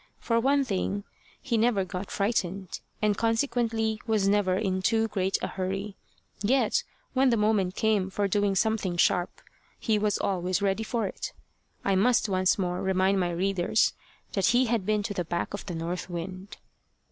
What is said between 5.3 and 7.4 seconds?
a hurry. Yet when the